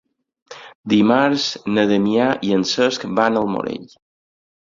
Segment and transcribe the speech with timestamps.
[0.93, 1.45] Dimarts
[1.75, 3.87] na Damià i en Cesc van al Morell.